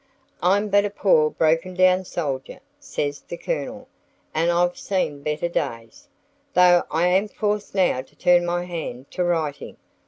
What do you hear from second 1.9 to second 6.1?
soldier," says the Colonel, "and I've seen better days,